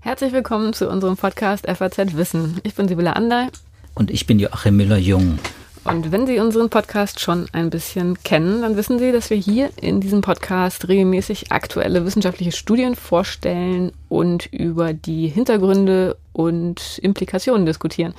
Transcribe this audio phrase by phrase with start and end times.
[0.00, 2.60] Herzlich willkommen zu unserem Podcast FAZ Wissen.
[2.62, 3.48] Ich bin Sibylle Anderl.
[3.94, 5.38] Und ich bin Joachim Müller-Jung.
[5.84, 9.70] Und wenn Sie unseren Podcast schon ein bisschen kennen, dann wissen Sie, dass wir hier
[9.80, 18.12] in diesem Podcast regelmäßig aktuelle wissenschaftliche Studien vorstellen und über die Hintergründe und Implikationen diskutieren.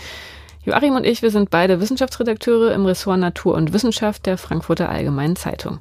[0.63, 5.35] Joachim und ich, wir sind beide Wissenschaftsredakteure im Ressort Natur und Wissenschaft der Frankfurter Allgemeinen
[5.35, 5.79] Zeitung.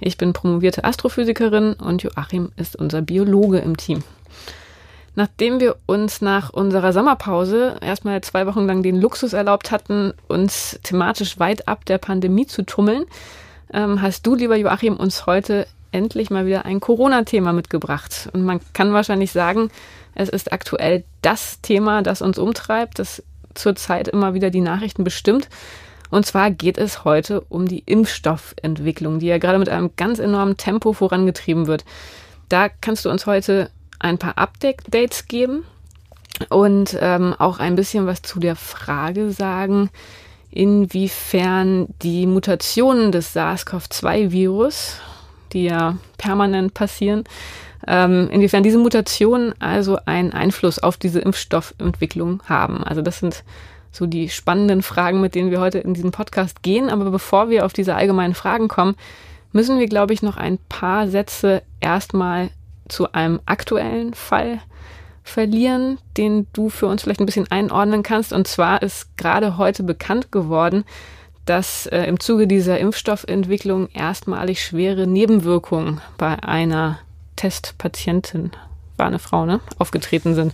[0.00, 4.02] Ich bin promovierte Astrophysikerin und Joachim ist unser Biologe im Team.
[5.14, 10.78] Nachdem wir uns nach unserer Sommerpause erstmal zwei Wochen lang den Luxus erlaubt hatten, uns
[10.84, 13.04] thematisch weit ab der Pandemie zu tummeln,
[13.72, 18.28] ähm, hast du, lieber Joachim, uns heute endlich mal wieder ein Corona-Thema mitgebracht.
[18.32, 19.70] Und man kann wahrscheinlich sagen,
[20.14, 23.22] es ist aktuell das Thema, das uns umtreibt, das
[23.54, 25.48] zurzeit immer wieder die Nachrichten bestimmt.
[26.10, 30.56] Und zwar geht es heute um die Impfstoffentwicklung, die ja gerade mit einem ganz enormen
[30.56, 31.84] Tempo vorangetrieben wird.
[32.48, 35.64] Da kannst du uns heute ein paar Updates geben
[36.48, 39.90] und ähm, auch ein bisschen was zu der Frage sagen,
[40.50, 44.96] inwiefern die Mutationen des SARS-CoV-2-Virus,
[45.52, 47.24] die ja permanent passieren,
[47.86, 52.82] ähm, inwiefern diese Mutationen also einen Einfluss auf diese Impfstoffentwicklung haben.
[52.82, 53.44] Also das sind
[53.98, 56.88] so die spannenden Fragen, mit denen wir heute in diesen Podcast gehen.
[56.88, 58.94] Aber bevor wir auf diese allgemeinen Fragen kommen,
[59.52, 62.50] müssen wir, glaube ich, noch ein paar Sätze erstmal
[62.88, 64.60] zu einem aktuellen Fall
[65.24, 68.32] verlieren, den du für uns vielleicht ein bisschen einordnen kannst.
[68.32, 70.84] Und zwar ist gerade heute bekannt geworden,
[71.44, 76.98] dass äh, im Zuge dieser Impfstoffentwicklung erstmalig schwere Nebenwirkungen bei einer
[77.36, 78.52] Testpatientin,
[78.98, 80.52] war eine Frau, ne, aufgetreten sind.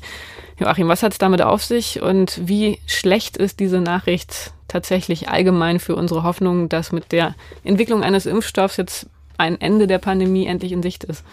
[0.58, 5.80] Joachim, was hat es damit auf sich und wie schlecht ist diese Nachricht tatsächlich allgemein
[5.80, 7.34] für unsere Hoffnung, dass mit der
[7.64, 9.06] Entwicklung eines Impfstoffs jetzt
[9.36, 11.24] ein Ende der Pandemie endlich in Sicht ist?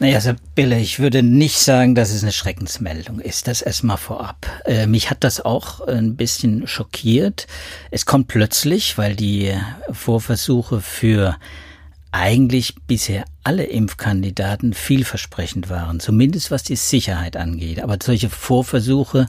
[0.00, 3.48] Naja, Sibylle, ich würde nicht sagen, dass es eine Schreckensmeldung ist.
[3.48, 4.46] Das erstmal vorab.
[4.64, 7.48] Äh, mich hat das auch ein bisschen schockiert.
[7.90, 9.52] Es kommt plötzlich, weil die
[9.90, 11.36] Vorversuche für
[12.12, 17.80] eigentlich bisher alle Impfkandidaten vielversprechend waren, zumindest was die Sicherheit angeht.
[17.80, 19.28] Aber solche Vorversuche,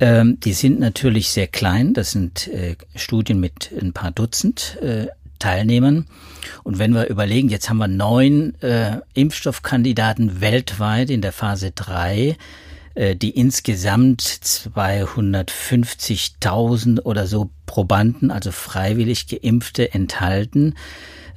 [0.00, 1.94] ähm, die sind natürlich sehr klein.
[1.94, 5.06] Das sind äh, Studien mit ein paar Dutzend äh,
[5.38, 6.06] Teilnehmern.
[6.62, 12.36] Und wenn wir überlegen, jetzt haben wir neun äh, Impfstoffkandidaten weltweit in der Phase 3,
[12.94, 20.76] äh, die insgesamt 250.000 oder so Probanden, also freiwillig geimpfte, enthalten.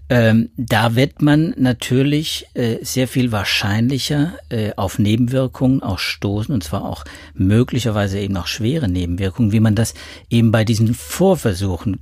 [0.07, 6.63] Ähm, da wird man natürlich äh, sehr viel wahrscheinlicher äh, auf Nebenwirkungen auch stoßen, und
[6.63, 9.95] zwar auch möglicherweise eben auch schwere Nebenwirkungen, wie man das
[10.29, 11.99] eben bei diesen Vorversuchen,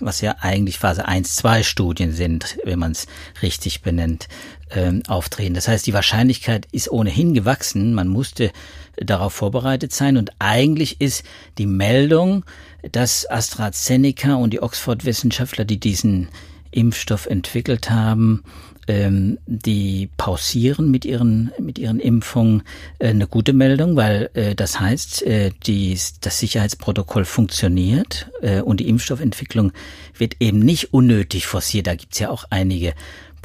[0.00, 3.06] was ja eigentlich Phase 1, 2 Studien sind, wenn man es
[3.42, 4.28] richtig benennt,
[4.70, 5.52] ähm, auftreten.
[5.52, 8.50] Das heißt, die Wahrscheinlichkeit ist ohnehin gewachsen, man musste
[8.96, 11.22] darauf vorbereitet sein und eigentlich ist
[11.58, 12.46] die Meldung,
[12.92, 16.28] dass AstraZeneca und die Oxford-Wissenschaftler, die diesen
[16.76, 18.42] Impfstoff entwickelt haben,
[18.88, 22.62] ähm, die pausieren mit ihren mit ihren Impfungen
[22.98, 28.80] äh, eine gute Meldung, weil äh, das heißt, äh, die, das Sicherheitsprotokoll funktioniert äh, und
[28.80, 29.72] die Impfstoffentwicklung
[30.16, 31.86] wird eben nicht unnötig forciert.
[31.88, 32.94] Da gibt's ja auch einige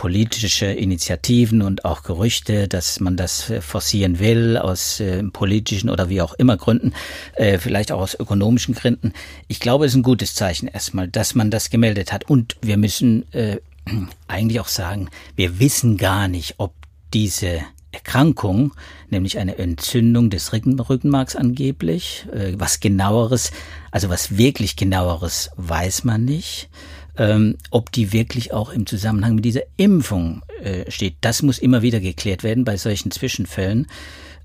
[0.02, 6.10] politische Initiativen und auch Gerüchte, dass man das äh, forcieren will aus äh, politischen oder
[6.10, 6.94] wie auch immer Gründen,
[7.36, 9.14] äh, vielleicht auch aus ökonomischen Gründen.
[9.48, 12.28] Ich glaube, es ist ein gutes Zeichen erstmal, dass man das gemeldet hat.
[12.28, 13.58] Und wir müssen äh,
[14.28, 16.74] eigentlich auch sagen, wir wissen gar nicht, ob
[17.14, 18.74] diese Erkrankung,
[19.12, 23.52] nämlich eine Entzündung des Rückenmarks angeblich, äh, was genaueres,
[23.92, 26.70] also was wirklich genaueres weiß man nicht
[27.18, 31.16] ähm, ob die wirklich auch im Zusammenhang mit dieser Impfung äh, steht.
[31.22, 33.88] Das muss immer wieder geklärt werden bei solchen Zwischenfällen.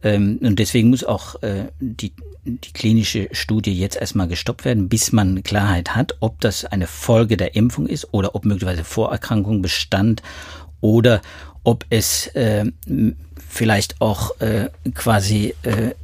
[0.02, 2.12] Ähm, und deswegen muss auch äh, die,
[2.44, 7.36] die klinische Studie jetzt erstmal gestoppt werden, bis man Klarheit hat, ob das eine Folge
[7.36, 10.22] der Impfung ist oder ob möglicherweise Vorerkrankung bestand
[10.80, 11.22] oder
[11.64, 12.64] ob es äh,
[13.48, 15.94] vielleicht auch äh, quasi äh,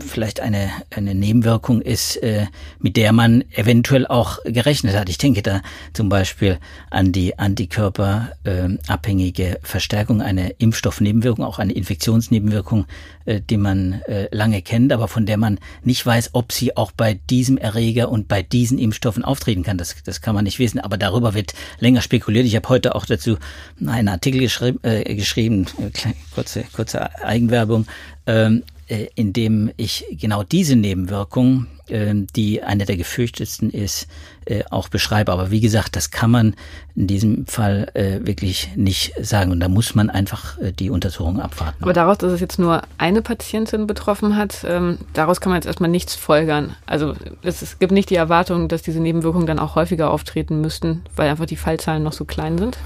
[0.00, 2.46] vielleicht eine, eine Nebenwirkung ist, äh,
[2.78, 5.10] mit der man eventuell auch gerechnet hat.
[5.10, 5.60] Ich denke da
[5.92, 6.58] zum Beispiel
[6.90, 12.86] an die antikörperabhängige äh, Verstärkung, eine Impfstoffnebenwirkung, auch eine Infektionsnebenwirkung,
[13.26, 16.92] äh, die man äh, lange kennt, aber von der man nicht weiß, ob sie auch
[16.92, 19.76] bei diesem Erreger und bei diesen Impfstoffen auftreten kann.
[19.76, 22.46] Das, das kann man nicht wissen, aber darüber wird länger spekuliert.
[22.46, 23.36] Ich habe heute auch dazu
[23.84, 25.90] einen Artikel geschrieben, äh, geschrieben äh,
[26.34, 27.84] kurze, kurze Eigenwerbung,
[28.26, 34.06] ähm, äh, indem ich genau diese Nebenwirkung, äh, die eine der gefürchtetsten ist,
[34.46, 35.32] äh, auch beschreibe.
[35.32, 36.54] Aber wie gesagt, das kann man
[36.94, 39.50] in diesem Fall äh, wirklich nicht sagen.
[39.52, 41.82] Und da muss man einfach äh, die Untersuchung abwarten.
[41.82, 45.66] Aber daraus, dass es jetzt nur eine Patientin betroffen hat, ähm, daraus kann man jetzt
[45.66, 46.76] erstmal nichts folgern.
[46.86, 51.02] Also es, es gibt nicht die Erwartung, dass diese Nebenwirkungen dann auch häufiger auftreten müssten,
[51.16, 52.78] weil einfach die Fallzahlen noch so klein sind.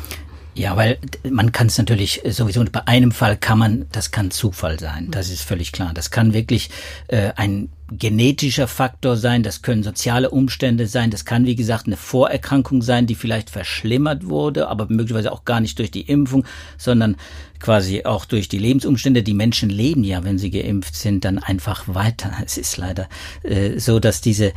[0.58, 0.98] Ja, weil
[1.30, 5.30] man kann es natürlich sowieso, bei einem Fall kann man, das kann Zufall sein, das
[5.30, 5.92] ist völlig klar.
[5.94, 6.70] Das kann wirklich
[7.06, 11.96] äh, ein genetischer Faktor sein, das können soziale Umstände sein, das kann wie gesagt eine
[11.96, 16.44] Vorerkrankung sein, die vielleicht verschlimmert wurde, aber möglicherweise auch gar nicht durch die Impfung,
[16.76, 17.16] sondern
[17.60, 19.22] quasi auch durch die Lebensumstände.
[19.22, 22.32] Die Menschen leben ja, wenn sie geimpft sind, dann einfach weiter.
[22.44, 23.08] Es ist leider
[23.42, 24.52] äh, so, dass diese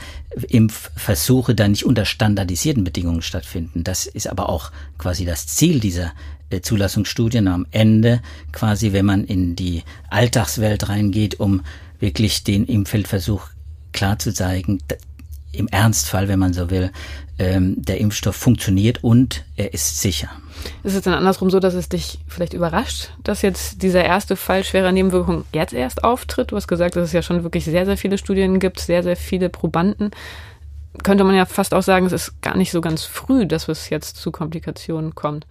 [0.47, 3.83] Impfversuche dann nicht unter standardisierten Bedingungen stattfinden.
[3.83, 6.13] Das ist aber auch quasi das Ziel dieser
[6.49, 8.21] äh, Zulassungsstudien am Ende,
[8.51, 11.61] quasi wenn man in die Alltagswelt reingeht, um
[11.99, 13.47] wirklich den Impffeldversuch
[13.91, 14.79] klar zu zeigen,
[15.51, 16.91] im Ernstfall, wenn man so will,
[17.39, 20.29] ähm, der Impfstoff funktioniert und er ist sicher.
[20.83, 24.63] Ist es dann andersrum so, dass es dich vielleicht überrascht, dass jetzt dieser erste Fall
[24.63, 26.51] schwerer Nebenwirkungen jetzt erst auftritt?
[26.51, 29.15] Du hast gesagt, dass es ja schon wirklich sehr, sehr viele Studien gibt, sehr, sehr
[29.15, 30.11] viele Probanden.
[31.03, 33.89] Könnte man ja fast auch sagen, es ist gar nicht so ganz früh, dass es
[33.89, 35.47] jetzt zu Komplikationen kommt.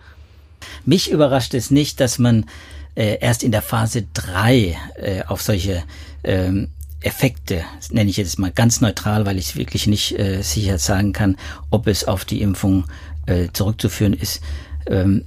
[0.84, 2.46] Mich überrascht es nicht, dass man
[2.94, 5.82] äh, erst in der Phase drei äh, auf solche
[6.22, 6.68] ähm,
[7.02, 11.36] Effekte, nenne ich jetzt mal ganz neutral, weil ich wirklich nicht äh, sicher sagen kann,
[11.70, 12.84] ob es auf die Impfung
[13.26, 14.42] äh, zurückzuführen ist,
[14.86, 15.24] ähm,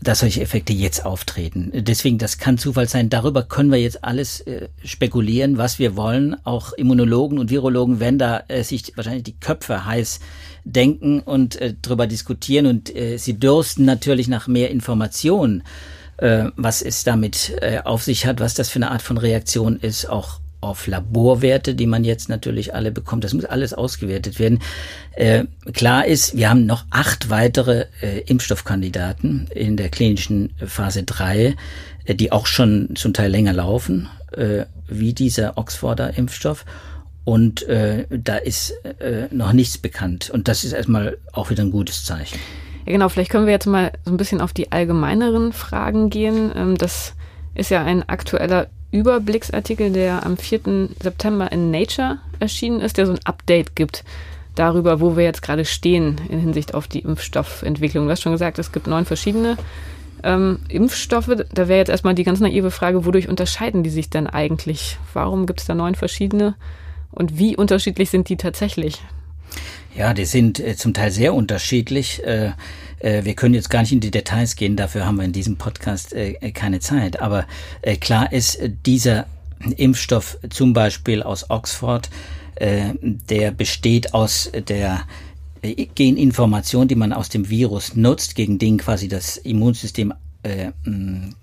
[0.00, 1.70] dass solche Effekte jetzt auftreten.
[1.74, 3.08] Deswegen, das kann Zufall sein.
[3.08, 6.36] Darüber können wir jetzt alles äh, spekulieren, was wir wollen.
[6.44, 10.20] Auch Immunologen und Virologen werden da äh, sich wahrscheinlich die Köpfe heiß
[10.64, 12.66] denken und äh, darüber diskutieren.
[12.66, 15.62] Und äh, sie dürsten natürlich nach mehr Informationen
[16.18, 19.76] äh, was es damit äh, auf sich hat, was das für eine Art von Reaktion
[19.76, 23.24] ist, auch auf Laborwerte, die man jetzt natürlich alle bekommt.
[23.24, 24.60] Das muss alles ausgewertet werden.
[25.14, 31.56] Äh, klar ist, wir haben noch acht weitere äh, Impfstoffkandidaten in der klinischen Phase 3,
[32.04, 36.64] äh, die auch schon zum Teil länger laufen, äh, wie dieser Oxforder Impfstoff.
[37.24, 40.30] Und äh, da ist äh, noch nichts bekannt.
[40.30, 42.38] Und das ist erstmal auch wieder ein gutes Zeichen.
[42.86, 46.52] Ja, genau, vielleicht können wir jetzt mal so ein bisschen auf die allgemeineren Fragen gehen.
[46.54, 47.14] Ähm, das
[47.54, 50.88] ist ja ein aktueller Überblicksartikel, der am 4.
[51.02, 54.04] September in Nature erschienen ist, der so ein Update gibt
[54.54, 58.04] darüber, wo wir jetzt gerade stehen in Hinsicht auf die Impfstoffentwicklung.
[58.04, 59.56] Du hast schon gesagt, es gibt neun verschiedene
[60.22, 61.30] ähm, Impfstoffe.
[61.52, 64.98] Da wäre jetzt erstmal die ganz naive Frage, wodurch unterscheiden die sich denn eigentlich?
[65.14, 66.54] Warum gibt es da neun verschiedene
[67.10, 69.00] und wie unterschiedlich sind die tatsächlich?
[69.94, 72.24] Ja, die sind äh, zum Teil sehr unterschiedlich.
[72.24, 72.52] Äh,
[73.02, 75.56] äh, wir können jetzt gar nicht in die Details gehen, dafür haben wir in diesem
[75.56, 77.20] Podcast äh, keine Zeit.
[77.20, 77.46] Aber
[77.82, 79.26] äh, klar ist, äh, dieser
[79.76, 82.10] Impfstoff zum Beispiel aus Oxford,
[82.60, 85.02] der besteht aus der
[85.94, 90.12] Geninformation, die man aus dem Virus nutzt, gegen den quasi das Immunsystem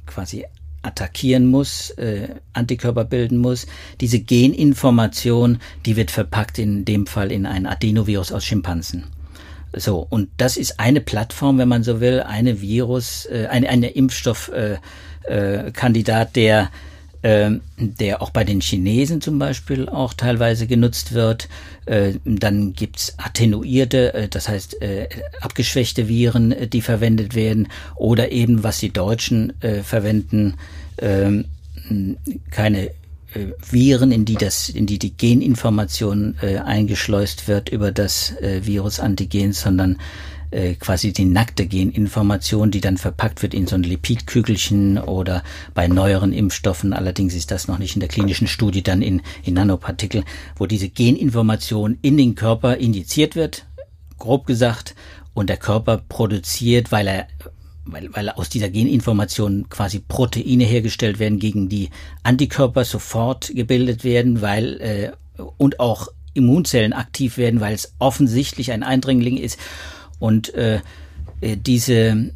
[0.05, 0.45] quasi
[0.81, 3.67] attackieren muss, äh, Antikörper bilden muss.
[4.01, 9.05] Diese Geninformation, die wird verpackt in dem Fall in ein Adenovirus aus Schimpansen.
[9.73, 13.89] So, und das ist eine Plattform, wenn man so will, eine Virus, äh, eine, eine
[13.89, 16.69] Impfstoffkandidat, äh, äh, der
[17.21, 21.49] äh, der auch bei den Chinesen zum Beispiel auch teilweise genutzt wird.
[21.85, 25.09] Äh, dann gibt's attenuierte, äh, das heißt äh,
[25.41, 27.67] abgeschwächte Viren, äh, die verwendet werden.
[27.95, 30.55] Oder eben, was die Deutschen äh, verwenden,
[30.97, 31.43] äh,
[32.51, 32.91] keine
[33.71, 39.53] Viren, in die das, in die die Geninformation äh, eingeschleust wird über das äh, Virusantigen,
[39.53, 39.97] sondern
[40.51, 45.43] äh, quasi die nackte Geninformation, die dann verpackt wird in so ein Lipidkügelchen oder
[45.75, 49.53] bei neueren Impfstoffen, allerdings ist das noch nicht in der klinischen Studie, dann in, in
[49.53, 50.23] Nanopartikel,
[50.55, 53.65] wo diese Geninformation in den Körper injiziert wird,
[54.17, 54.95] grob gesagt,
[55.35, 57.27] und der Körper produziert, weil er
[57.91, 61.89] weil, weil aus dieser Geninformation quasi Proteine hergestellt werden, gegen die
[62.23, 65.11] Antikörper sofort gebildet werden, weil äh,
[65.57, 69.59] und auch Immunzellen aktiv werden, weil es offensichtlich ein Eindringling ist.
[70.19, 70.81] Und äh,
[71.41, 72.31] äh, diese,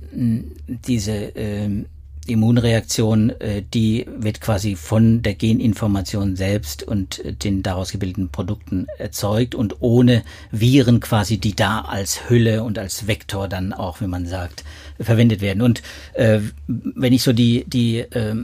[0.67, 1.85] diese äh,
[2.25, 8.87] Immunreaktion, äh, die wird quasi von der Geninformation selbst und äh, den daraus gebildeten Produkten
[8.97, 14.07] erzeugt und ohne Viren quasi, die da als Hülle und als Vektor dann auch, wie
[14.07, 14.63] man sagt,
[14.99, 15.61] verwendet werden.
[15.61, 15.81] Und
[16.13, 18.35] äh, wenn ich so die, die äh,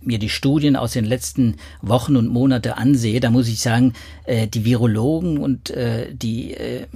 [0.00, 3.92] mir die Studien aus den letzten Wochen und Monate ansehe, da muss ich sagen,
[4.24, 6.86] äh, die Virologen und äh, die äh,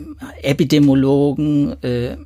[0.42, 2.16] Epidemiologen, äh,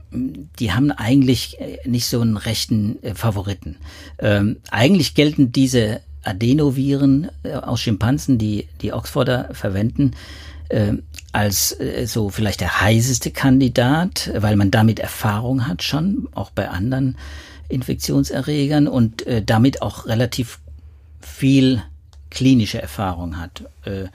[0.59, 3.77] die haben eigentlich äh, nicht so einen rechten äh, Favoriten.
[4.19, 10.13] Ähm, eigentlich gelten diese Adenoviren äh, aus Schimpansen, die die Oxforder verwenden,
[10.75, 10.95] äh,
[11.33, 16.69] als äh, so vielleicht der heißeste Kandidat, weil man damit Erfahrung hat schon, auch bei
[16.69, 17.17] anderen
[17.69, 20.59] Infektionserregern und äh, damit auch relativ
[21.21, 21.83] viel
[22.31, 24.07] klinische Erfahrung hat äh,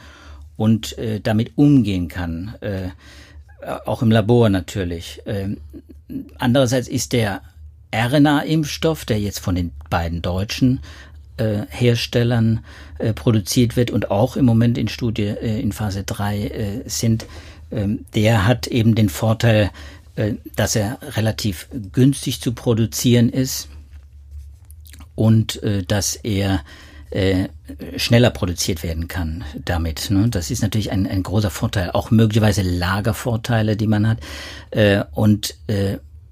[0.57, 2.89] und äh, damit umgehen kann, äh,
[3.85, 5.21] auch im Labor natürlich.
[5.25, 5.55] Äh,
[6.37, 7.41] andererseits ist der
[7.93, 10.81] RNA-Impfstoff, der jetzt von den beiden deutschen
[11.39, 12.63] äh, Herstellern
[12.97, 17.25] äh, produziert wird und auch im Moment in Studie äh, in Phase 3 äh, sind,
[17.71, 19.71] ähm, der hat eben den Vorteil,
[20.15, 23.69] äh, dass er relativ günstig zu produzieren ist
[25.15, 26.61] und äh, dass er
[27.97, 30.11] schneller produziert werden kann damit.
[30.11, 30.29] Ne?
[30.29, 34.19] Das ist natürlich ein, ein großer Vorteil, auch möglicherweise Lagervorteile, die man hat.
[35.13, 35.55] Und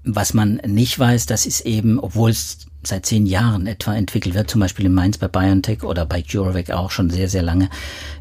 [0.04, 4.50] was man nicht weiß, das ist eben, obwohl es seit zehn Jahren etwa entwickelt wird,
[4.50, 7.68] zum Beispiel in Mainz bei BioNTech oder bei CureVac auch schon sehr, sehr lange,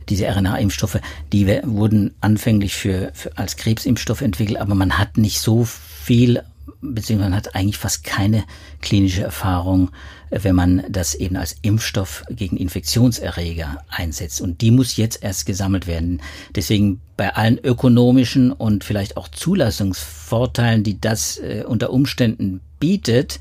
[0.10, 1.00] diese RNA-Impfstoffe,
[1.31, 6.41] die wurden anfänglich für, für als Krebsimpfstoff entwickelt, aber man hat nicht so viel
[6.82, 8.44] beziehungsweise hat eigentlich fast keine
[8.82, 9.92] klinische Erfahrung,
[10.30, 14.42] äh, wenn man das eben als Impfstoff gegen Infektionserreger einsetzt.
[14.42, 16.22] Und die muss jetzt erst gesammelt werden.
[16.56, 23.40] Deswegen bei allen ökonomischen und vielleicht auch Zulassungsvorteilen, die das äh, unter Umständen bietet,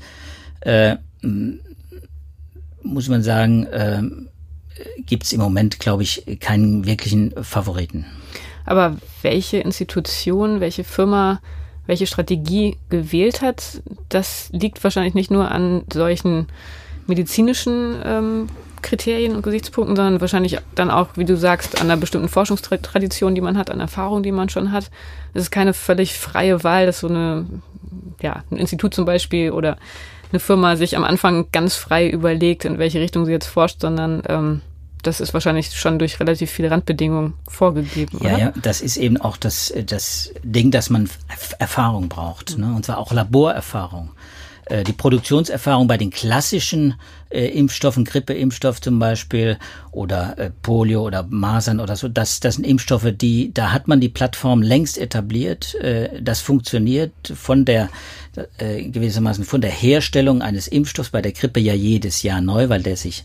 [0.61, 0.97] äh,
[2.81, 4.01] muss man sagen, äh,
[5.05, 8.05] gibt es im Moment, glaube ich, keinen wirklichen Favoriten.
[8.65, 11.41] Aber welche Institution, welche Firma
[11.87, 16.47] welche Strategie gewählt hat, das liegt wahrscheinlich nicht nur an solchen
[17.07, 18.49] medizinischen ähm,
[18.81, 23.41] Kriterien und Gesichtspunkten, sondern wahrscheinlich dann auch, wie du sagst, an einer bestimmten Forschungstradition, die
[23.41, 24.91] man hat, an Erfahrung, die man schon hat.
[25.33, 27.45] Es ist keine völlig freie Wahl, dass so eine,
[28.21, 29.77] ja, ein Institut zum Beispiel oder
[30.31, 34.21] eine Firma sich am Anfang ganz frei überlegt, in welche Richtung sie jetzt forscht, sondern
[34.27, 34.61] ähm,
[35.07, 38.19] das ist wahrscheinlich schon durch relativ viele Randbedingungen vorgegeben.
[38.21, 38.39] Ja, oder?
[38.39, 41.09] ja, das ist eben auch das, das Ding, dass man
[41.59, 42.73] Erfahrung braucht, ne?
[42.75, 44.11] und zwar auch Laborerfahrung.
[44.65, 46.95] Äh, die Produktionserfahrung bei den klassischen
[47.29, 49.57] äh, Impfstoffen, Grippeimpfstoff zum Beispiel
[49.91, 54.01] oder äh, Polio oder Masern oder so, das, das sind Impfstoffe, die, da hat man
[54.01, 55.73] die Plattform längst etabliert.
[55.75, 57.89] Äh, das funktioniert von der
[58.57, 62.83] äh, gewissermaßen von der Herstellung eines Impfstoffs bei der Grippe ja jedes Jahr neu, weil
[62.83, 63.23] der sich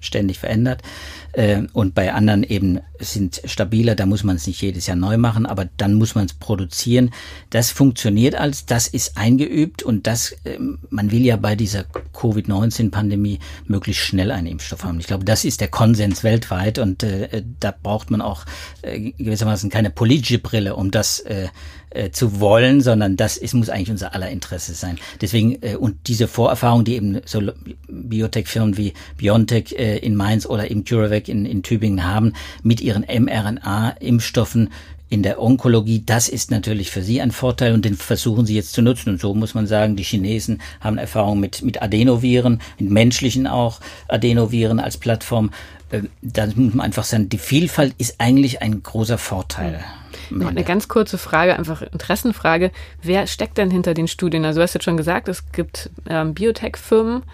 [0.00, 0.82] ständig verändert.
[1.32, 5.16] Äh, und bei anderen eben sind stabiler, da muss man es nicht jedes Jahr neu
[5.16, 7.10] machen, aber dann muss man es produzieren.
[7.50, 10.58] Das funktioniert als, das ist eingeübt und das, äh,
[10.90, 15.00] man will ja bei dieser Covid-19-Pandemie möglichst schnell einen Impfstoff haben.
[15.00, 18.44] Ich glaube, das ist der Konsens weltweit und äh, da braucht man auch
[18.82, 21.48] äh, gewissermaßen keine politische Brille, um das äh,
[21.90, 24.98] äh, zu wollen, sondern das ist, muss eigentlich unser aller Interesse sein.
[25.20, 27.42] Deswegen, äh, und diese Vorerfahrung, die eben so
[27.88, 33.04] Biotech-Firmen wie BioNTech äh, in Mainz oder eben CureVac in, in Tübingen haben, mit ihren
[33.04, 34.70] mRNA-Impfstoffen
[35.10, 38.72] in der Onkologie, das ist natürlich für sie ein Vorteil und den versuchen sie jetzt
[38.72, 39.10] zu nutzen.
[39.10, 43.80] Und so muss man sagen, die Chinesen haben Erfahrung mit, mit Adenoviren, mit menschlichen auch
[44.06, 45.50] Adenoviren als Plattform.
[45.90, 49.84] Äh, da muss man einfach sagen, die Vielfalt ist eigentlich ein großer Vorteil.
[50.30, 52.70] Noch eine ganz kurze Frage, einfach Interessenfrage.
[53.02, 54.44] Wer steckt denn hinter den Studien?
[54.44, 57.24] Also du hast jetzt schon gesagt, es gibt ähm, Biotech-Firmen,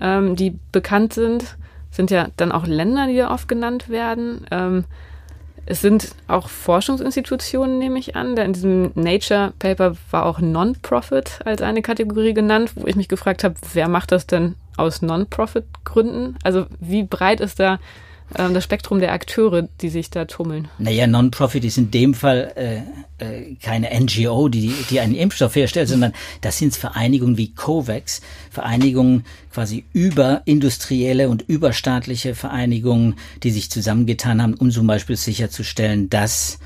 [0.00, 1.58] ähm, die bekannt sind.
[1.98, 4.46] Sind ja dann auch Länder, die da oft genannt werden.
[4.52, 4.84] Ähm,
[5.66, 8.36] es sind auch Forschungsinstitutionen, nehme ich an.
[8.36, 13.42] Da in diesem Nature-Paper war auch Non-Profit als eine Kategorie genannt, wo ich mich gefragt
[13.42, 16.36] habe, wer macht das denn aus Non-Profit-Gründen?
[16.44, 17.80] Also wie breit ist da
[18.36, 20.68] ähm, das Spektrum der Akteure, die sich da tummeln?
[20.78, 25.88] Naja, Non-Profit ist in dem Fall äh, äh, keine NGO, die, die einen Impfstoff herstellt,
[25.88, 28.20] sondern das sind Vereinigungen wie COVAX,
[28.50, 36.58] Vereinigungen quasi überindustrielle und überstaatliche Vereinigungen, die sich zusammengetan haben, um zum Beispiel sicherzustellen, dass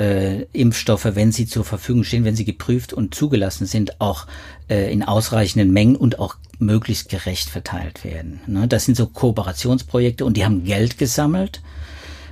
[0.00, 4.26] äh, Impfstoffe, wenn sie zur Verfügung stehen, wenn sie geprüft und zugelassen sind, auch
[4.68, 8.40] äh, in ausreichenden Mengen und auch möglichst gerecht verteilt werden.
[8.46, 8.66] Ne?
[8.66, 11.60] Das sind so Kooperationsprojekte und die haben Geld gesammelt.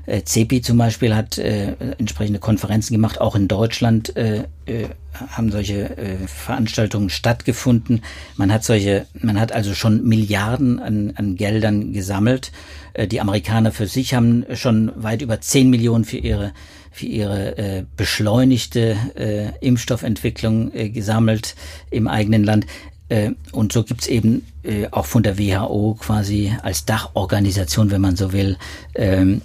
[0.09, 5.51] Äh, CEPI zum Beispiel hat äh, entsprechende Konferenzen gemacht, auch in Deutschland äh, äh, haben
[5.51, 8.03] solche äh, Veranstaltungen stattgefunden.
[8.37, 12.53] Man hat solche, man hat also schon Milliarden an, an Geldern gesammelt.
[12.95, 16.53] Äh, die Amerikaner für sich haben schon weit über 10 Millionen für ihre
[16.91, 21.55] für ihre äh, beschleunigte äh, Impfstoffentwicklung äh, gesammelt
[21.91, 22.67] im eigenen Land.
[23.09, 28.17] Äh, und so gibt's eben äh, auch von der WHO quasi als Dachorganisation, wenn man
[28.17, 28.57] so will,
[28.95, 29.41] ähm,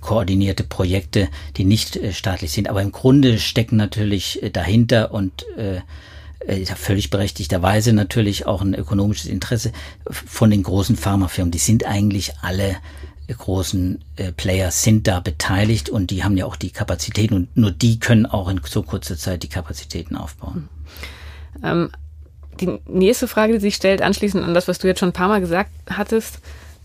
[0.00, 2.68] koordinierte Projekte, die nicht äh, staatlich sind.
[2.68, 5.46] Aber im Grunde stecken natürlich dahinter und
[6.74, 9.70] völlig berechtigterweise natürlich auch ein ökonomisches Interesse
[10.10, 11.52] von den großen Pharmafirmen.
[11.52, 12.78] Die sind eigentlich alle
[13.28, 14.00] großen
[14.36, 18.26] Player sind da beteiligt und die haben ja auch die Kapazitäten und nur die können
[18.26, 20.68] auch in so kurzer Zeit die Kapazitäten aufbauen.
[21.62, 21.90] Ähm,
[22.60, 25.28] die nächste Frage, die sich stellt, anschließend an das, was du jetzt schon ein paar
[25.28, 26.40] Mal gesagt hattest,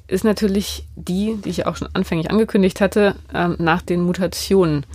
[0.07, 4.85] ist natürlich die, die ich auch schon anfänglich angekündigt hatte, ähm, nach den Mutationen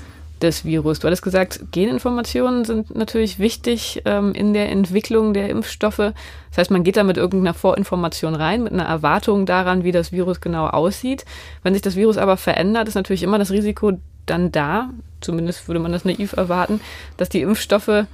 [0.43, 0.99] des Virus.
[0.99, 5.97] Du hattest gesagt, Geninformationen sind natürlich wichtig ähm, in der Entwicklung der Impfstoffe.
[5.99, 10.13] Das heißt, man geht da mit irgendeiner Vorinformation rein, mit einer Erwartung daran, wie das
[10.13, 11.25] Virus genau aussieht.
[11.63, 13.93] Wenn sich das Virus aber verändert, ist natürlich immer das Risiko
[14.27, 16.81] dann da, zumindest würde man das naiv erwarten,
[17.17, 18.07] dass die Impfstoffe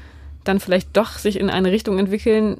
[0.49, 2.57] dann vielleicht doch sich in eine Richtung entwickeln,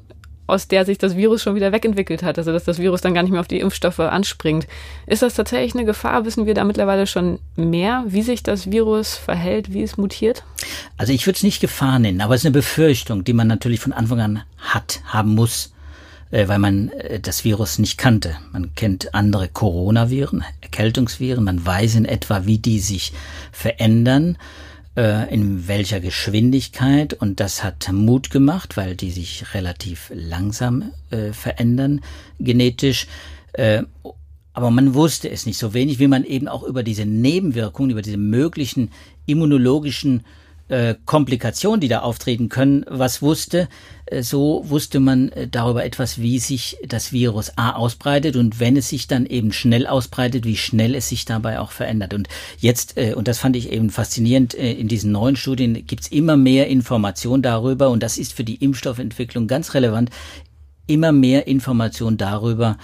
[0.49, 3.21] aus der sich das Virus schon wieder wegentwickelt hat, also dass das Virus dann gar
[3.21, 4.67] nicht mehr auf die Impfstoffe anspringt.
[5.05, 6.25] Ist das tatsächlich eine Gefahr?
[6.25, 10.43] Wissen wir da mittlerweile schon mehr, wie sich das Virus verhält, wie es mutiert?
[10.97, 13.79] Also ich würde es nicht Gefahr nennen, aber es ist eine Befürchtung, die man natürlich
[13.79, 15.71] von Anfang an hat, haben muss,
[16.31, 18.35] äh, weil man äh, das Virus nicht kannte.
[18.51, 23.13] Man kennt andere Coronaviren, Erkältungsviren, man weiß in etwa, wie die sich
[23.51, 24.37] verändern
[24.99, 31.31] äh, in welcher Geschwindigkeit und das hat Mut gemacht, weil die sich relativ langsam äh,
[31.31, 32.01] verändern
[32.37, 33.07] genetisch.
[33.53, 33.83] Äh,
[34.51, 38.01] aber man wusste es nicht so wenig, wie man eben auch über diese Nebenwirkungen, über
[38.01, 38.91] diese möglichen
[39.25, 40.25] immunologischen
[40.69, 43.67] äh, Komplikationen, die da auftreten können, was wusste.
[44.05, 48.77] Äh, so wusste man äh, darüber etwas, wie sich das Virus A ausbreitet und wenn
[48.77, 52.13] es sich dann eben schnell ausbreitet, wie schnell es sich dabei auch verändert.
[52.13, 52.27] Und
[52.59, 56.67] jetzt, äh, und das fand ich eben faszinierend, in diesen neuen Studien gibt's immer mehr
[56.67, 60.09] Information darüber und das ist für die Impfstoffentwicklung ganz relevant,
[60.87, 62.77] immer mehr Information darüber,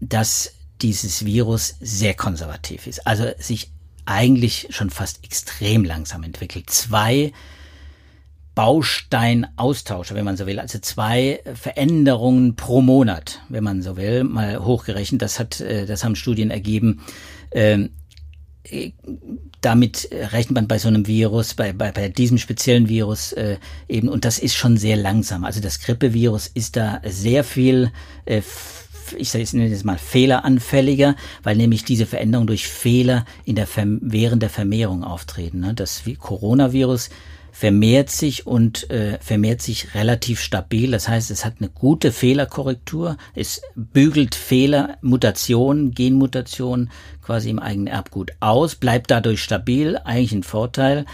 [0.00, 0.52] dass
[0.82, 3.06] dieses Virus sehr konservativ ist.
[3.06, 3.70] Also sich
[4.06, 6.70] eigentlich schon fast extrem langsam entwickelt.
[6.70, 7.32] Zwei
[8.54, 14.64] Bausteinaustausche, wenn man so will, also zwei Veränderungen pro Monat, wenn man so will, mal
[14.64, 15.20] hochgerechnet.
[15.20, 17.02] Das hat, äh, das haben Studien ergeben.
[17.52, 17.90] Ähm,
[18.64, 18.92] äh,
[19.60, 23.58] damit rechnet man bei so einem Virus, bei, bei, bei diesem speziellen Virus äh,
[23.88, 25.44] eben, und das ist schon sehr langsam.
[25.44, 27.90] Also das Grippevirus ist da sehr viel
[28.24, 28.42] äh,
[29.16, 34.50] ich sage jetzt mal fehleranfälliger, weil nämlich diese Veränderungen durch Fehler in der während der
[34.50, 35.60] Vermehrung auftreten.
[35.60, 35.74] Ne?
[35.74, 37.10] Das Coronavirus
[37.56, 40.90] vermehrt sich und äh, vermehrt sich relativ stabil.
[40.90, 43.16] Das heißt, es hat eine gute Fehlerkorrektur.
[43.34, 46.90] Es bügelt Fehler, Mutationen, Genmutationen
[47.22, 49.96] quasi im eigenen Erbgut aus, bleibt dadurch stabil.
[50.04, 51.06] Eigentlich ein Vorteil.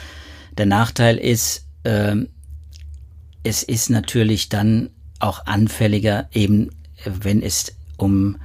[0.59, 2.17] Der Nachteil ist, äh,
[3.45, 6.71] es ist natürlich dann auch anfälliger, eben
[7.05, 8.37] wenn es um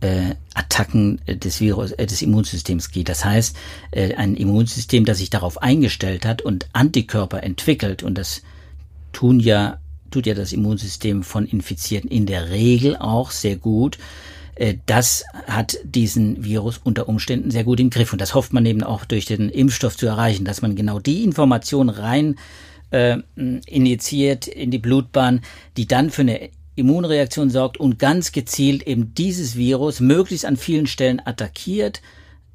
[0.00, 3.08] äh, Attacken des Virus, äh, des Immunsystems geht.
[3.08, 3.56] Das heißt,
[3.90, 8.42] äh, ein Immunsystem, das sich darauf eingestellt hat und Antikörper entwickelt, und das
[9.12, 9.78] tun ja,
[10.10, 13.98] tut ja das Immunsystem von Infizierten in der Regel auch sehr gut,
[14.54, 18.12] äh, das hat diesen Virus unter Umständen sehr gut im Griff.
[18.12, 21.24] Und das hofft man eben auch durch den Impfstoff zu erreichen, dass man genau die
[21.24, 22.36] Information rein
[22.90, 23.18] äh,
[23.66, 25.40] injiziert in die Blutbahn,
[25.76, 30.86] die dann für eine Immunreaktion sorgt und ganz gezielt eben dieses Virus möglichst an vielen
[30.86, 32.00] Stellen attackiert,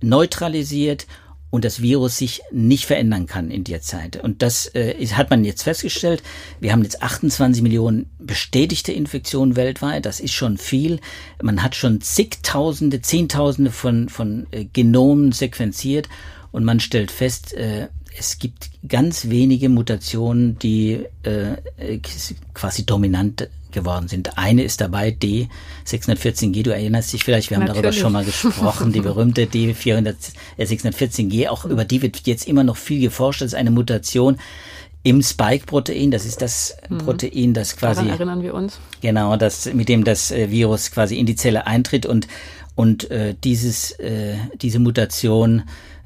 [0.01, 1.07] neutralisiert
[1.53, 4.17] und das Virus sich nicht verändern kann in der Zeit.
[4.17, 6.23] Und das äh, hat man jetzt festgestellt.
[6.59, 10.07] Wir haben jetzt 28 Millionen bestätigte Infektionen weltweit.
[10.07, 10.99] Das ist schon viel.
[11.43, 16.09] Man hat schon zigtausende, zehntausende von, von äh, Genomen sequenziert
[16.51, 21.99] und man stellt fest, äh, es gibt ganz wenige Mutationen, die äh,
[22.53, 24.37] quasi dominant geworden sind.
[24.37, 27.83] Eine ist dabei, D614G, du erinnerst dich vielleicht, wir haben Natürlich.
[27.83, 33.01] darüber schon mal gesprochen, die berühmte D614G, auch über die wird jetzt immer noch viel
[33.01, 34.37] geforscht, das ist eine Mutation
[35.03, 36.99] im Spike-Protein, das ist das mhm.
[36.99, 38.05] Protein, das quasi...
[38.05, 38.79] Daran erinnern wir uns.
[39.01, 42.29] Genau, das, mit dem das äh, Virus quasi in die Zelle eintritt und,
[42.75, 45.63] und äh, dieses, äh, diese Mutation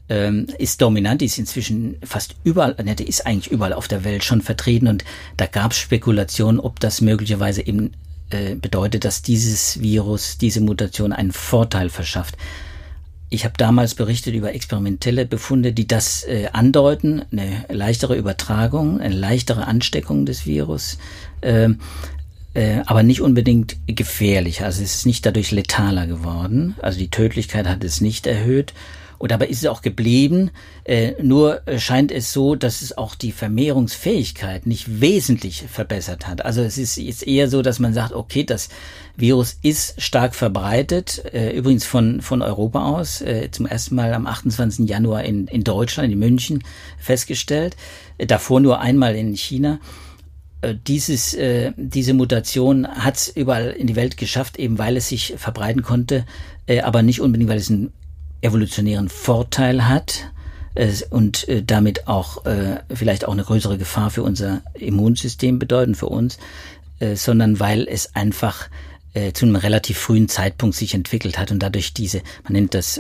[0.10, 4.04] ähm, ist dominant, die ist inzwischen fast überall, ne, die ist eigentlich überall auf der
[4.04, 5.04] Welt schon vertreten und
[5.36, 7.92] da gab es Spekulationen, ob das möglicherweise eben
[8.30, 12.38] äh, bedeutet, dass dieses Virus, diese Mutation einen Vorteil verschafft.
[13.30, 19.16] Ich habe damals berichtet über experimentelle Befunde, die das äh, andeuten, eine leichtere Übertragung, eine
[19.16, 20.98] leichtere Ansteckung des Virus,
[21.42, 21.70] äh,
[22.54, 24.64] äh, aber nicht unbedingt gefährlich.
[24.64, 26.76] Also es ist nicht dadurch letaler geworden.
[26.82, 28.74] Also die Tödlichkeit hat es nicht erhöht.
[29.18, 30.52] Und dabei ist es auch geblieben.
[30.84, 36.46] Äh, nur scheint es so, dass es auch die Vermehrungsfähigkeit nicht wesentlich verbessert hat.
[36.46, 38.70] Also es ist jetzt eher so, dass man sagt, okay, das
[39.16, 44.28] Virus ist stark verbreitet, äh, übrigens von, von Europa aus, äh, zum ersten Mal am
[44.28, 44.88] 28.
[44.88, 46.64] Januar in, in Deutschland, in München
[47.00, 47.76] festgestellt,
[48.20, 49.80] äh, davor nur einmal in China.
[50.62, 55.10] äh, dieses, äh, diese Mutation hat es überall in die Welt geschafft, eben weil es
[55.10, 56.26] sich verbreiten konnte,
[56.68, 57.94] äh, aber nicht unbedingt, weil es einen
[58.42, 60.32] evolutionären Vorteil hat
[60.78, 65.96] äh, und äh, damit auch äh, vielleicht auch eine größere Gefahr für unser Immunsystem bedeuten,
[65.96, 66.38] für uns,
[67.14, 68.70] sondern weil es einfach
[69.34, 73.00] zu einem relativ frühen Zeitpunkt sich entwickelt hat und dadurch diese, man nennt das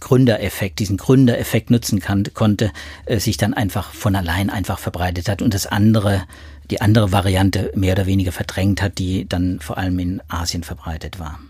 [0.00, 2.70] Gründereffekt, diesen Gründereffekt nutzen kann, konnte,
[3.18, 6.22] sich dann einfach von allein einfach verbreitet hat und das andere,
[6.70, 11.18] die andere Variante mehr oder weniger verdrängt hat, die dann vor allem in Asien verbreitet
[11.18, 11.40] war.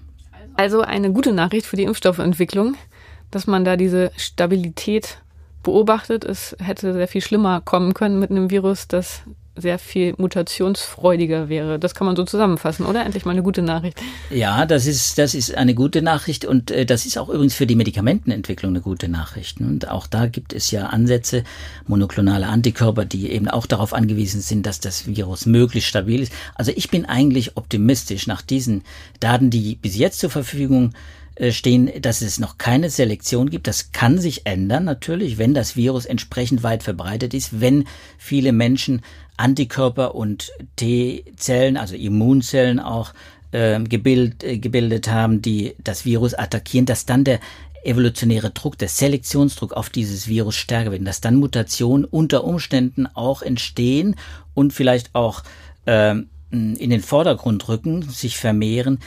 [0.55, 2.77] Also eine gute Nachricht für die Impfstoffentwicklung,
[3.31, 5.19] dass man da diese Stabilität
[5.63, 6.25] beobachtet.
[6.25, 9.23] Es hätte sehr viel schlimmer kommen können mit einem Virus, das
[9.55, 11.79] sehr viel mutationsfreudiger wäre.
[11.79, 13.05] Das kann man so zusammenfassen, oder?
[13.05, 14.01] Endlich mal eine gute Nachricht.
[14.31, 17.67] Ja, das ist, das ist eine gute Nachricht und äh, das ist auch übrigens für
[17.67, 19.61] die Medikamentenentwicklung eine gute Nachricht.
[19.61, 21.45] Und auch da gibt es ja Ansätze,
[21.87, 26.33] monoklonale Antikörper, die eben auch darauf angewiesen sind, dass das Virus möglichst stabil ist.
[26.55, 28.83] Also ich bin eigentlich optimistisch nach diesen
[29.21, 30.95] Daten, die bis jetzt zur Verfügung
[31.35, 33.67] äh, stehen, dass es noch keine Selektion gibt.
[33.67, 37.87] Das kann sich ändern, natürlich, wenn das Virus entsprechend weit verbreitet ist, wenn
[38.19, 39.01] viele Menschen
[39.37, 43.13] Antikörper und T-Zellen, also Immunzellen auch
[43.53, 47.41] äh, gebild, äh, gebildet haben, die das Virus attackieren, dass dann der
[47.85, 53.43] evolutionäre Druck, der Selektionsdruck auf dieses Virus stärker wird, dass dann Mutationen unter Umständen auch
[53.43, 54.17] entstehen
[54.55, 55.43] und vielleicht auch
[55.87, 56.15] äh,
[56.53, 58.99] in den Vordergrund rücken, sich vermehren,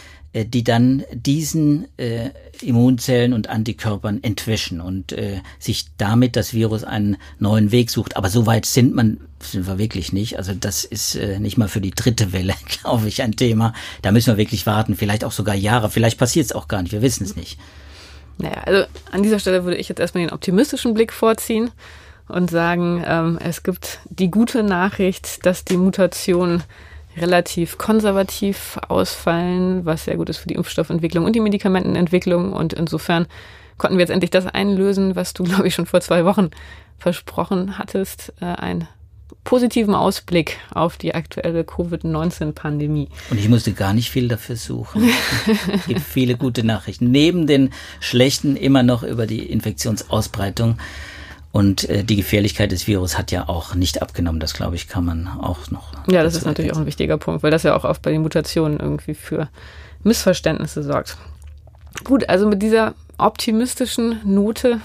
[0.43, 7.17] die dann diesen äh, Immunzellen und Antikörpern entwischen und äh, sich damit das Virus einen
[7.39, 8.17] neuen Weg sucht.
[8.17, 10.37] Aber so weit sind man sind wir wirklich nicht.
[10.37, 13.73] Also das ist äh, nicht mal für die dritte Welle, glaube ich, ein Thema.
[14.01, 15.89] Da müssen wir wirklich warten, vielleicht auch sogar Jahre.
[15.89, 16.91] Vielleicht passiert es auch gar nicht.
[16.91, 17.59] Wir wissen es nicht.
[18.37, 21.71] Naja, also an dieser Stelle würde ich jetzt erstmal den optimistischen Blick vorziehen
[22.27, 26.63] und sagen, ähm, es gibt die gute Nachricht, dass die Mutation
[27.17, 32.53] relativ konservativ ausfallen, was sehr gut ist für die Impfstoffentwicklung und die Medikamentenentwicklung.
[32.53, 33.27] Und insofern
[33.77, 36.49] konnten wir jetzt endlich das einlösen, was du, glaube ich, schon vor zwei Wochen
[36.97, 38.87] versprochen hattest, äh, einen
[39.43, 43.09] positiven Ausblick auf die aktuelle Covid-19-Pandemie.
[43.29, 45.09] Und ich musste gar nicht viel dafür suchen.
[45.73, 47.11] es gibt viele gute Nachrichten.
[47.11, 50.77] Neben den schlechten immer noch über die Infektionsausbreitung
[51.55, 54.41] und äh, die Gefährlichkeit des Virus hat ja auch nicht abgenommen.
[54.41, 55.93] Das, glaube ich, kann man auch noch.
[56.05, 58.23] Ja, das ist natürlich auch ein wichtiger Punkt, weil das ja auch oft bei den
[58.23, 59.47] Mutationen irgendwie für
[60.03, 61.15] Missverständnisse sorgt.
[62.03, 64.81] Gut, also mit dieser optimistischen Note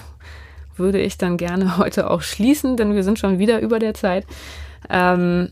[0.77, 4.25] würde ich dann gerne heute auch schließen, denn wir sind schon wieder über der Zeit.
[4.89, 5.49] Ähm,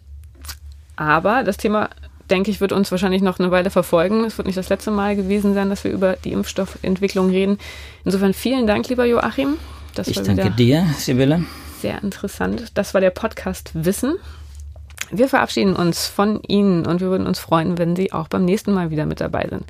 [0.95, 1.89] aber das Thema,
[2.29, 4.23] denke ich, wird uns wahrscheinlich noch eine Weile verfolgen.
[4.23, 7.57] Es wird nicht das letzte Mal gewesen sein, dass wir über die Impfstoffentwicklung reden.
[8.05, 9.57] Insofern vielen Dank, lieber Joachim.
[9.95, 11.43] Das ich danke dir, Sibylle.
[11.81, 12.71] Sehr interessant.
[12.73, 14.15] Das war der Podcast Wissen.
[15.11, 18.73] Wir verabschieden uns von Ihnen und wir würden uns freuen, wenn Sie auch beim nächsten
[18.73, 19.63] Mal wieder mit dabei sind.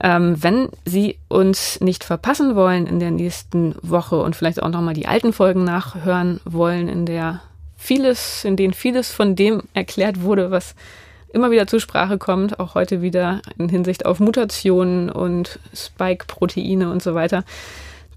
[0.00, 4.94] Ähm, wenn Sie uns nicht verpassen wollen in der nächsten Woche und vielleicht auch nochmal
[4.94, 7.42] die alten Folgen nachhören wollen, in der
[7.76, 10.74] vieles, in denen vieles von dem erklärt wurde, was
[11.32, 17.02] immer wieder zur Sprache kommt, auch heute wieder in Hinsicht auf Mutationen und Spike-Proteine und
[17.02, 17.44] so weiter,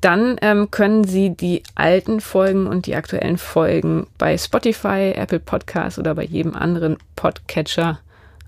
[0.03, 5.97] dann ähm, können Sie die alten Folgen und die aktuellen Folgen bei Spotify, Apple Podcasts
[5.97, 7.99] oder bei jedem anderen Podcatcher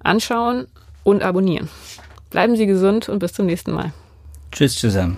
[0.03, 0.67] anschauen
[1.03, 1.69] und abonnieren.
[2.29, 3.93] Bleiben Sie gesund und bis zum nächsten Mal.
[4.51, 5.17] Tschüss zusammen.